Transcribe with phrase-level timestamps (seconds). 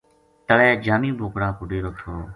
[0.47, 2.13] تلے جامی بوکڑا کو ڈیرو تھو